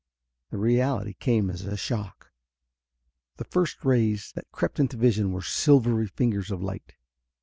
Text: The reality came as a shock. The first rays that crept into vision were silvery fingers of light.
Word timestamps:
The 0.49 0.57
reality 0.57 1.13
came 1.13 1.51
as 1.51 1.61
a 1.61 1.77
shock. 1.77 2.31
The 3.37 3.43
first 3.43 3.85
rays 3.85 4.31
that 4.33 4.51
crept 4.51 4.79
into 4.79 4.97
vision 4.97 5.31
were 5.31 5.43
silvery 5.43 6.07
fingers 6.07 6.49
of 6.49 6.59
light. 6.59 6.95